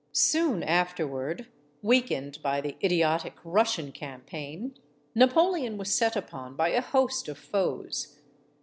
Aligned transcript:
Soon 0.13 0.63
afterward, 0.63 1.45
weakened 1.83 2.39
by 2.41 2.59
the 2.59 2.75
idiotic 2.83 3.35
Russian 3.43 3.91
campaign, 3.91 4.75
Napoleon 5.13 5.77
was 5.77 5.93
set 5.93 6.15
upon 6.15 6.55
by 6.55 6.69
a 6.69 6.81
host 6.81 7.27
of 7.27 7.37
foes. 7.37 8.17